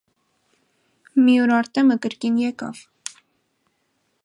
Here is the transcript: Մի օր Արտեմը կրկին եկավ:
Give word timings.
Մի 1.25 1.35
օր 1.43 1.53
Արտեմը 1.57 1.99
կրկին 2.07 2.41
եկավ: 2.45 2.83